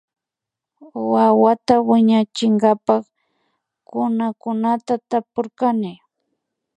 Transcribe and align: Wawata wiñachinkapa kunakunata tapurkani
Wawata 1.11 1.75
wiñachinkapa 1.87 2.95
kunakunata 3.87 4.93
tapurkani 5.09 5.93